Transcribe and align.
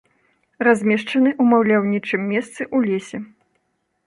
Размешчаны 0.67 1.29
ў 1.33 1.43
маляўнічым 1.51 2.21
месцы 2.33 2.61
ў 2.75 2.89
лесе. 2.89 3.17